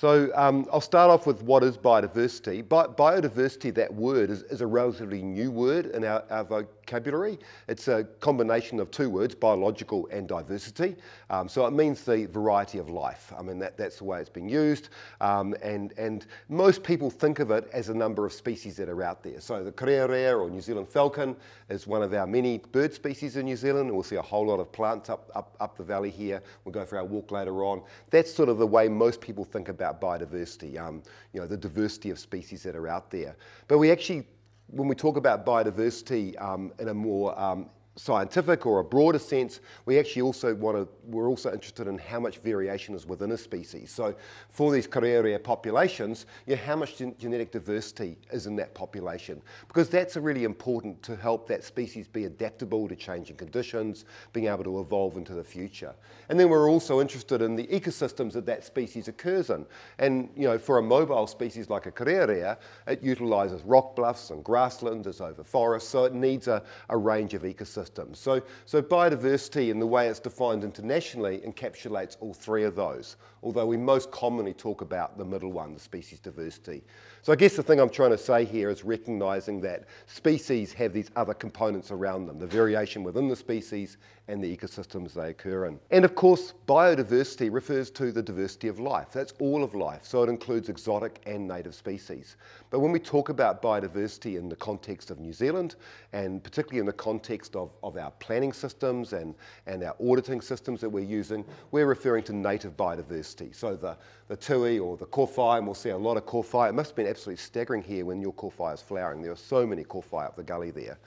[0.00, 2.66] So um, I'll start off with what is biodiversity.
[2.66, 7.38] Bi- biodiversity, that word, is, is, a relatively new word in our, our, vocabulary.
[7.68, 10.96] It's a combination of two words, biological and diversity.
[11.30, 13.32] Um, so it means the variety of life.
[13.38, 14.88] I mean, that, that's the way it's been used.
[15.20, 19.02] Um, and, and most people think of it as a number of species that are
[19.02, 19.40] out there.
[19.40, 21.36] So the karearea or New Zealand falcon
[21.68, 23.86] is one of our many bird species in New Zealand.
[23.86, 26.42] And we'll see a whole lot of plants up, up, up the valley here.
[26.64, 27.82] We'll go for our walk later on.
[28.10, 31.56] That's sort of the way most people think about about biodiversity, um, you know, the
[31.56, 33.36] diversity of species that are out there.
[33.66, 34.26] But we actually,
[34.70, 39.60] when we talk about biodiversity um, in a more um, scientific or a broader sense,
[39.84, 43.36] we actually also want to, we're also interested in how much variation is within a
[43.36, 43.90] species.
[43.90, 44.14] So
[44.48, 49.42] for these karearea populations, you know, how much gen- genetic diversity is in that population?
[49.66, 54.64] Because that's really important to help that species be adaptable to changing conditions, being able
[54.64, 55.94] to evolve into the future.
[56.28, 59.66] And then we're also interested in the ecosystems that that species occurs in.
[59.98, 62.56] And you know, for a mobile species like a karearea,
[62.86, 67.34] it utilizes rock bluffs and grasslands, it's over forests, so it needs a, a range
[67.34, 68.18] of ecosystems systems.
[68.18, 73.66] So, so biodiversity, in the way it's defined internationally, encapsulates all three of those, although
[73.66, 76.82] we most commonly talk about the middle one, the species diversity.
[77.22, 80.92] So I guess the thing I'm trying to say here is recognizing that species have
[80.92, 85.66] these other components around them, the variation within the species and the ecosystems they occur
[85.66, 85.78] in.
[85.90, 89.08] And of course, biodiversity refers to the diversity of life.
[89.12, 92.36] That's all of life, so it includes exotic and native species.
[92.70, 95.74] But when we talk about biodiversity in the context of New Zealand,
[96.12, 99.34] and particularly in the context of, of our planning systems and,
[99.66, 103.29] and our auditing systems that we're using, we're referring to native biodiversity.
[103.52, 103.96] So the,
[104.28, 106.68] the tui or the kowhai, and we'll see a lot of kowhai.
[106.68, 109.22] It must have been absolutely staggering here when your kowhai is flowering.
[109.22, 110.98] There are so many kowhai up the gully there.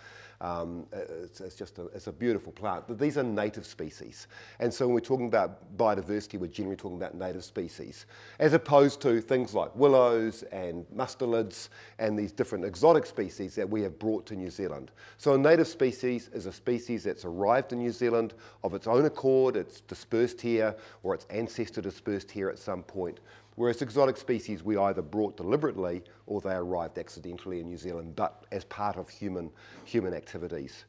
[0.44, 2.86] Um, it's, it's, just a, it's a beautiful plant.
[2.86, 4.28] But these are native species.
[4.60, 8.06] And so when we're talking about biodiversity, we're generally talking about native species,
[8.40, 13.82] as opposed to things like willows and mustelids and these different exotic species that we
[13.84, 14.92] have brought to New Zealand.
[15.18, 18.34] So a native species is a species that's arrived in New Zealand
[18.66, 23.22] of its own accord, it's dispersed here, or its ancestor dispersed here at some point.
[23.56, 28.46] Whereas exotic species we either brought deliberately or they arrived accidentally in New Zealand, but
[28.52, 29.52] as part of human,
[29.86, 30.86] human activities.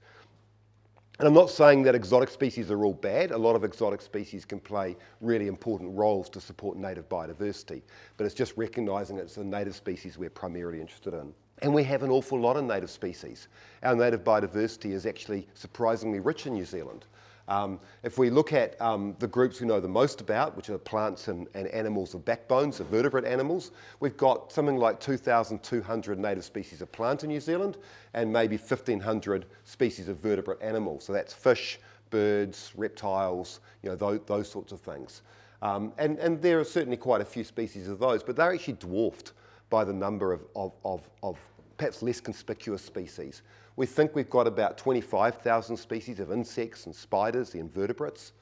[1.20, 3.30] And I'm not saying that exotic species are all bad.
[3.30, 7.82] A lot of exotic species can play really important roles to support native biodiversity,
[8.16, 11.32] but it's just recognising it's the native species we're primarily interested in.
[11.62, 13.46] And we have an awful lot of native species.
[13.84, 17.04] Our native biodiversity is actually surprisingly rich in New Zealand.
[17.48, 20.78] Um, if we look at um, the groups we know the most about, which are
[20.78, 26.44] plants and, and animals of backbones, the vertebrate animals, we've got something like 2,200 native
[26.44, 27.76] species of plant in New Zealand
[28.14, 31.04] and maybe 1,500 species of vertebrate animals.
[31.04, 31.78] So that's fish,
[32.10, 35.22] birds, reptiles, you know, those, those sorts of things.
[35.60, 38.74] Um, and, and there are certainly quite a few species of those, but they're actually
[38.74, 39.32] dwarfed
[39.70, 41.38] by the number of, of, of, of
[41.76, 43.42] perhaps less conspicuous species.
[43.76, 48.32] We think we've got about 25,000 species of insects and spiders, the invertebrates,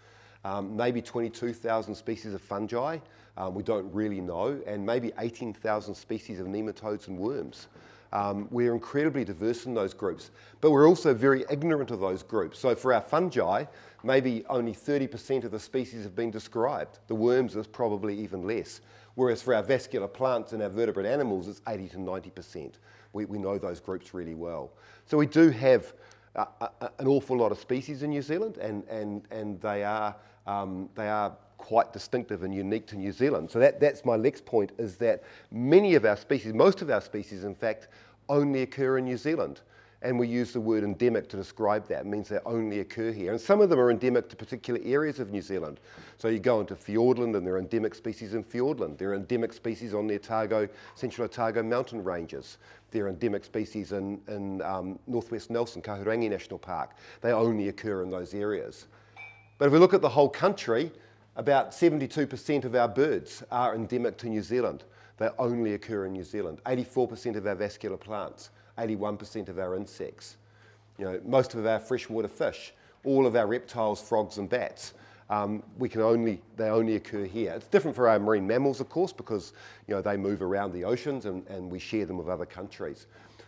[0.44, 2.98] um, maybe 22,000 species of fungi,
[3.38, 7.68] um, we don't really know, and maybe 18,000 species of nematodes and worms.
[8.12, 12.58] Um, we're incredibly diverse in those groups, but we're also very ignorant of those groups.
[12.58, 13.64] So for our fungi,
[14.02, 16.98] maybe only 30% of the species have been described.
[17.06, 18.82] The worms is probably even less.
[19.14, 22.72] Whereas for our vascular plants and our vertebrate animals, it's 80 to 90%
[23.12, 24.70] we, we know those groups really well.
[25.06, 25.92] So we do have
[26.34, 30.14] an awful lot of species in New Zealand, and, and, and they, are,
[30.46, 33.50] um, they are quite distinctive and unique to New Zealand.
[33.50, 37.00] So that, that's my next point, is that many of our species, most of our
[37.00, 37.88] species in fact,
[38.28, 39.60] only occur in New Zealand
[40.02, 42.00] and we use the word endemic to describe that.
[42.00, 43.32] It means they only occur here.
[43.32, 45.80] And some of them are endemic to particular areas of New Zealand.
[46.18, 48.98] So you go into Fiordland and there are endemic species in Fiordland.
[48.98, 52.58] There are endemic species on the Otago, Central Otago mountain ranges.
[52.90, 56.96] There are endemic species in, in um, northwest Nelson, Kahurangi National Park.
[57.20, 58.86] They only occur in those areas.
[59.58, 60.90] But if we look at the whole country,
[61.36, 64.84] about 72% of our birds are endemic to New Zealand.
[65.18, 66.60] They only occur in New Zealand.
[66.66, 68.50] 84% of our vascular plants.
[68.86, 70.36] 81% of our insects,
[70.98, 72.72] you know, most of our freshwater fish,
[73.04, 74.94] all of our reptiles, frogs and bats.
[75.30, 77.52] Um, we can only, they only occur here.
[77.52, 79.54] It's different for our marine mammals, of course, because
[79.88, 83.06] you know, they move around the oceans and, and we share them with other countries.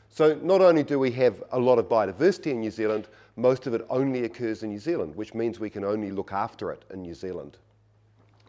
[0.08, 3.75] So not only do we have a lot of biodiversity in New Zealand, most of
[3.75, 7.02] it only occurs in New Zealand, which means we can only look after it in
[7.02, 7.58] New Zealand.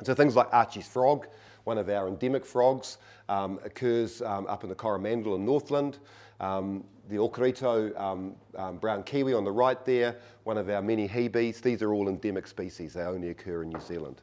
[0.04, 1.28] So things like Archey's frog,
[1.66, 2.98] one of our endemic frogs,
[3.28, 6.00] um, occurs um, up in the Coromandel in Northland.
[6.40, 11.62] Um, the Okarito um, brown kiwi on the right there, one of our many hebes,
[11.62, 12.94] these are all endemic species.
[12.94, 14.22] They only occur in New Zealand.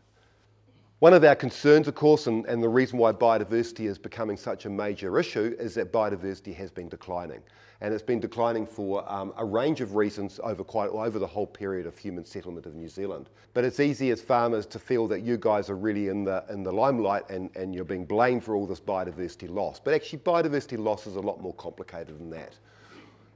[1.03, 4.67] One of our concerns, of course, and, and the reason why biodiversity is becoming such
[4.67, 7.41] a major issue is that biodiversity has been declining.
[7.81, 11.49] And it's been declining for um, a range of reasons over quite over the whole
[11.49, 13.31] period of human settlement of New Zealand.
[13.53, 16.63] But it's easy as farmers to feel that you guys are really in the in
[16.63, 19.81] the limelight and, and you're being blamed for all this biodiversity loss.
[19.81, 22.57] But actually biodiversity loss is a lot more complicated than that.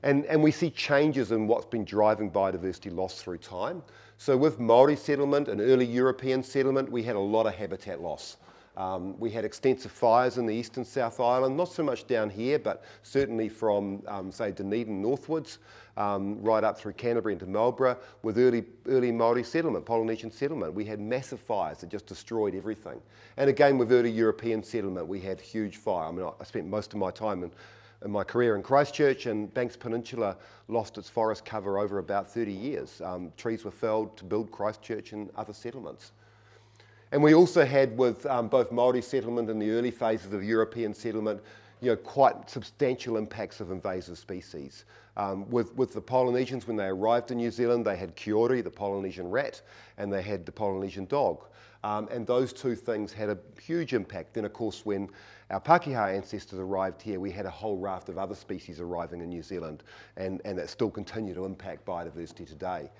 [0.07, 3.83] And, and we see changes in what's been driving biodiversity loss through time.
[4.19, 8.37] So with Māori settlement and early European settlement, we had a lot of habitat loss.
[8.77, 12.57] Um, we had extensive fires in the eastern South Island, not so much down here,
[12.57, 15.59] but certainly from, um, say, Dunedin northwards,
[15.97, 20.73] um, right up through Canterbury into Marlborough, with early, early Māori settlement, Polynesian settlement.
[20.73, 23.03] We had massive fires that just destroyed everything.
[23.39, 26.09] And again, with early European settlement, we had huge fire.
[26.09, 27.51] I mean, I spent most of my time in
[28.11, 30.37] my career in Christchurch, and Banks Peninsula
[30.69, 33.01] lost its forest cover over about 30 years.
[33.01, 36.13] Um, trees were felled to build Christchurch and other settlements.
[37.13, 40.93] And we also had, with um, both Māori settlement and the early phases of European
[40.93, 41.41] settlement,
[41.81, 44.85] you know, quite substantial impacts of invasive species.
[45.17, 48.71] Um, with, with the Polynesians, when they arrived in New Zealand, they had Kiore, the
[48.71, 49.63] Polynesian rat,
[49.99, 51.45] and they had the Polynesian dog.
[51.87, 54.35] Um, and those two things had a huge impact.
[54.35, 55.09] Then, of course, when
[55.51, 59.29] our Pākehā ancestors arrived here, we had a whole raft of other species arriving in
[59.29, 59.85] New Zealand,
[60.17, 62.91] and, and that still continue to impact biodiversity today.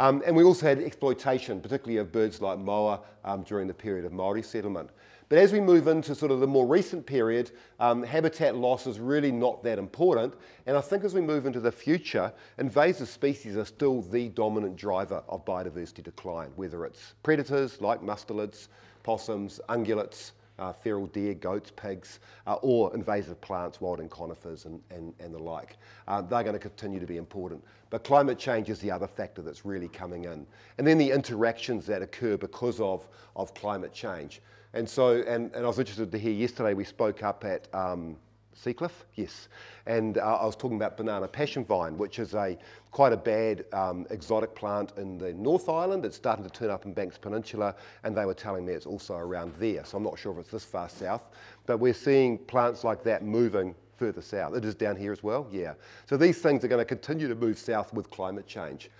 [0.00, 4.04] Um, and we also had exploitation, particularly of birds like moa um, during the period
[4.04, 4.90] of Māori settlement.
[5.28, 7.50] But as we move into sort of the more recent period,
[7.80, 10.34] um, habitat loss is really not that important.
[10.66, 14.76] And I think as we move into the future, invasive species are still the dominant
[14.76, 18.68] driver of biodiversity decline, whether it's predators like mustelids,
[19.02, 25.12] possums, ungulates, uh, feral deer, goats, pigs, uh, or invasive plants, wilding conifers and, and,
[25.18, 25.76] and the like.
[26.08, 27.62] Uh, they're going to continue to be important.
[27.90, 30.46] But climate change is the other factor that's really coming in.
[30.78, 34.40] And then the interactions that occur because of, of climate change.
[34.76, 38.14] And so, and, and I was interested to hear yesterday we spoke up at um,
[38.54, 39.48] Seacliff, yes.
[39.86, 42.58] And uh, I was talking about banana passion vine, which is a
[42.90, 46.04] quite a bad um, exotic plant in the North Island.
[46.04, 47.74] It's starting to turn up in Banks Peninsula,
[48.04, 49.82] and they were telling me it's also around there.
[49.82, 51.22] So I'm not sure if it's this far south,
[51.64, 54.54] but we're seeing plants like that moving further south.
[54.54, 55.72] It is down here as well, yeah.
[56.04, 58.90] So these things are going to continue to move south with climate change.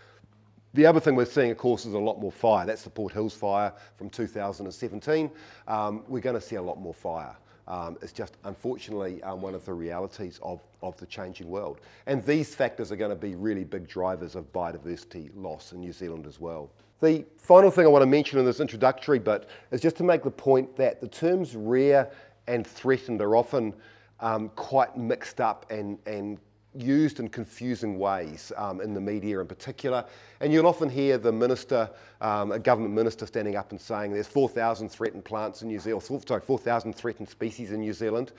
[0.75, 2.67] The other thing we're seeing, of course, is a lot more fire.
[2.67, 5.31] That's the Port Hills fire from 2017.
[5.69, 7.35] Um, we're going to see a lot more fire.
[7.69, 11.81] Um, it's just unfortunately um, one of the realities of, of the changing world.
[12.07, 15.93] And these factors are going to be really big drivers of biodiversity loss in New
[15.93, 16.71] Zealand as well.
[17.01, 20.23] The final thing I want to mention in this introductory bit is just to make
[20.23, 22.11] the point that the terms rare
[22.47, 23.75] and threatened are often
[24.21, 26.39] um, quite mixed up and, and
[26.81, 30.05] used in confusing ways um, in the media in particular.
[30.41, 31.91] And you'll often hear the minister,
[32.21, 36.25] um, a government minister, standing up and saying there's 4,000 threatened plants in New Zealand,
[36.27, 38.33] sorry, 4,000 threatened species in New Zealand.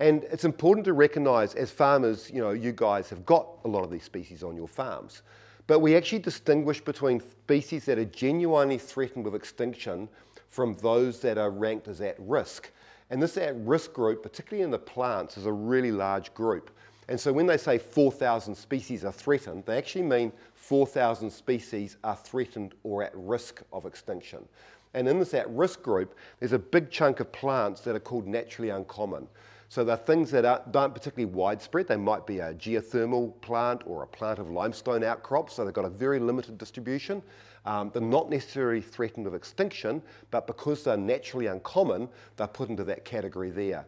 [0.00, 3.84] And it's important to recognise as farmers, you know, you guys have got a lot
[3.84, 5.22] of these species on your farms.
[5.66, 10.08] But we actually distinguish between species that are genuinely threatened with extinction
[10.48, 12.70] from those that are ranked as at risk.
[13.10, 16.70] And this at risk group, particularly in the plants, is a really large group.
[17.08, 22.16] And so when they say 4,000 species are threatened, they actually mean 4,000 species are
[22.16, 24.46] threatened or at risk of extinction.
[24.94, 28.26] And in this at risk group, there's a big chunk of plants that are called
[28.26, 29.26] naturally uncommon.
[29.68, 31.88] So they're things that aren't particularly widespread.
[31.88, 35.84] They might be a geothermal plant or a plant of limestone outcrops, so they've got
[35.84, 37.22] a very limited distribution.
[37.66, 42.84] Um, they're not necessarily threatened of extinction, but because they're naturally uncommon, they're put into
[42.84, 43.86] that category there.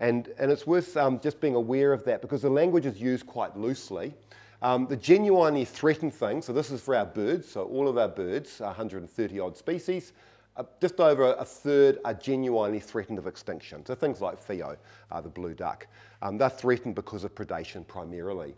[0.00, 3.26] And, and it's worth um, just being aware of that because the language is used
[3.26, 4.14] quite loosely.
[4.62, 8.08] Um, the genuinely threatened thing, so this is for our birds, so all of our
[8.08, 10.12] birds, 130 odd species,
[10.56, 13.84] uh, just over a third are genuinely threatened of extinction.
[13.84, 14.76] So things like Whio,
[15.10, 15.86] uh, the blue duck,
[16.22, 18.54] um, they're threatened because of predation primarily.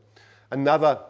[0.52, 1.00] Another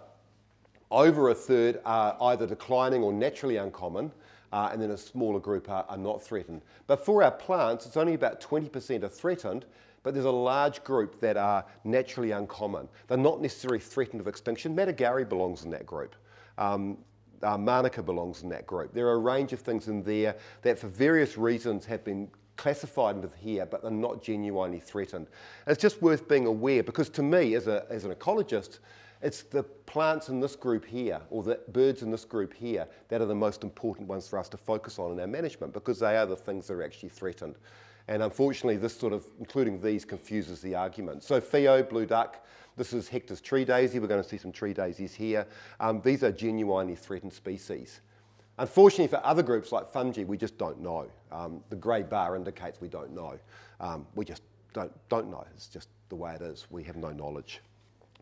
[0.91, 4.11] over a third are either declining or naturally uncommon,
[4.53, 6.63] uh, and then a smaller group are, are, not threatened.
[6.87, 9.67] But for our plants, it's only about 20% are threatened,
[10.03, 12.89] but there's a large group that are naturally uncommon.
[13.09, 14.75] They're not necessarily threatened of extinction.
[14.75, 16.15] Matagouri belongs in that group.
[16.57, 16.99] Um,
[17.43, 18.93] uh, Manuka belongs in that group.
[18.93, 22.29] There are a range of things in there that, for various reasons, have been
[22.59, 25.29] classified into here, but they're not genuinely threatened.
[25.67, 28.81] It's just worth being aware because, to me, as, a, as an ecologist,
[29.23, 33.23] it's the plants in this group here, or the birds in this group here, that
[33.23, 36.17] are the most important ones for us to focus on in our management because they
[36.17, 37.57] are the things that are actually threatened.
[38.07, 41.25] And unfortunately, this sort of, including these, confuses the argument.
[41.25, 42.45] So Whio, blue duck,
[42.77, 43.99] this is Hector's tree daisy.
[43.99, 45.47] We're going to see some tree daisies here.
[45.81, 48.01] Um, these are genuinely threatened species.
[48.59, 51.07] Unfortunately, for other groups like fungi, we just don't know.
[51.31, 53.39] Um, the grey bar indicates we don't know.
[53.81, 55.45] Um, we just don't, don't know.
[55.55, 56.67] It's just the way it is.
[56.71, 57.61] We have no knowledge.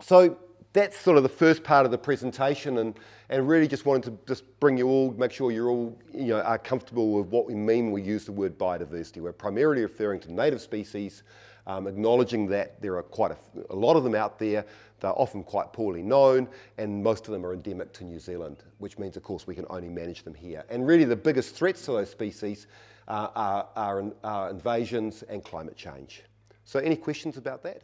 [0.01, 0.37] So
[0.77, 2.99] that's sort of the first part of the presentation and,
[3.31, 6.41] and really just wanted to just bring you all, make sure you're all you know,
[6.43, 9.23] are comfortable with what we mean when we use the word biodiversity.
[9.23, 11.23] We're primarily referring to native species,
[11.67, 13.37] um, acknowledging that there are quite a,
[13.71, 14.67] a, lot of them out there.
[15.01, 18.99] They're often quite poorly known and most of them are endemic to New Zealand, which
[18.99, 20.63] means of course we can only manage them here.
[20.69, 22.67] And really the biggest threats to those species
[23.09, 26.23] uh, are, are, are invasions and climate change.
[26.65, 27.83] So any questions about that?